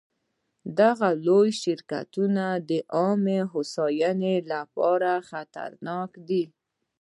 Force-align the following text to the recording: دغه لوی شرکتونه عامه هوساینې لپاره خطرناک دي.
دغه 0.79 1.09
لوی 1.25 1.49
شرکتونه 1.61 2.45
عامه 2.95 3.39
هوساینې 3.51 4.35
لپاره 4.51 5.11
خطرناک 5.29 6.11
دي. 6.27 6.43